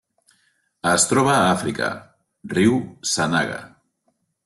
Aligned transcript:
Es 0.91 1.05
troba 1.09 1.31
a 1.35 1.45
Àfrica: 1.51 1.91
riu 2.57 2.83
Sanaga. 3.15 3.65